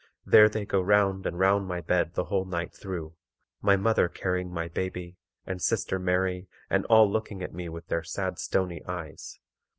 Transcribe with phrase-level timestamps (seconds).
[0.25, 3.13] There they go round and round my bed the whole night through.
[3.61, 8.01] My mother carrying my baby, and sister Mary, and all looking at me with their
[8.01, 9.37] sad stony eyes.